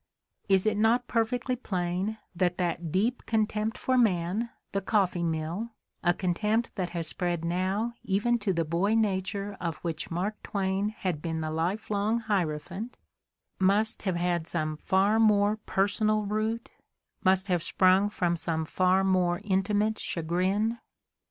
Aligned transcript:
J 0.49 0.55
Is 0.55 0.65
it 0.65 0.77
not 0.77 1.05
perfectly 1.07 1.55
plain 1.55 2.17
that 2.35 2.57
thaw 2.57 2.75
deep 2.77 3.23
contempt 3.27 3.77
for 3.77 3.99
man, 3.99 4.49
the 4.71 4.81
"coffee 4.81 5.21
mill," 5.21 5.69
a 6.01 6.11
contempt 6.11 6.73
that 6.73 6.89
has 6.89 7.05
spread 7.07 7.45
now 7.45 7.93
even 8.01 8.39
to 8.39 8.51
the 8.51 8.65
boy 8.65 8.95
nature 8.95 9.55
of 9.61 9.75
which 9.85 10.09
Mark 10.09 10.41
Twain 10.41 10.89
had 10.89 11.21
been 11.21 11.41
the 11.41 11.51
lifelong 11.51 12.21
hierophant, 12.21 12.97
must 13.59 14.01
have 14.01 14.15
had 14.15 14.47
some 14.47 14.75
far 14.75 15.19
more 15.19 15.57
personal 15.67 16.25
root, 16.25 16.71
must 17.23 17.47
have 17.49 17.61
sprung 17.61 18.09
from 18.09 18.35
some 18.35 18.65
far 18.65 19.03
more 19.03 19.39
intimate 19.43 19.99
chagrin? 19.99 20.79